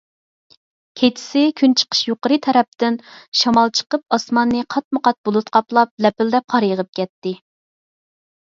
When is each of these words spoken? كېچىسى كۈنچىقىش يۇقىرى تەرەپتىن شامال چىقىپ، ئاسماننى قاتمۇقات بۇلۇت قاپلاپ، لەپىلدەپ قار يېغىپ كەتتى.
كېچىسى 1.01 1.43
كۈنچىقىش 1.61 2.01
يۇقىرى 2.07 2.39
تەرەپتىن 2.47 2.97
شامال 3.43 3.73
چىقىپ، 3.81 4.17
ئاسماننى 4.17 4.65
قاتمۇقات 4.77 5.21
بۇلۇت 5.29 5.55
قاپلاپ، 5.59 5.95
لەپىلدەپ 6.07 6.51
قار 6.55 6.71
يېغىپ 6.73 6.93
كەتتى. 7.03 7.39